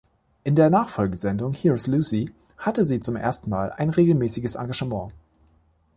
In 0.43 0.55
der 0.55 0.71
Nachfolgesendung 0.71 1.53
"Here’s 1.53 1.85
Lucy" 1.85 2.33
hatte 2.57 2.83
sie 2.83 2.99
zum 3.01 3.15
ersten 3.15 3.51
Mal 3.51 3.71
ein 3.71 3.91
regelmäßiges 3.91 4.55
Engagement. 4.55 5.13